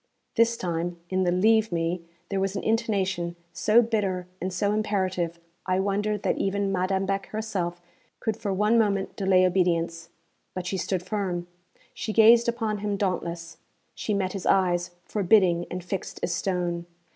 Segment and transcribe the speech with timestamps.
[0.35, 5.37] _'This time, in the 'leave me' there was an intonation so bitter and so imperative,
[5.67, 7.79] I wondered that even Madame Beck herself
[8.19, 10.09] could for one moment delay obedience.
[10.55, 11.45] But she stood firm;
[11.93, 13.57] she gazed upon him dauntless;
[13.93, 16.87] she met his eyes, forbidding and fixed as stone.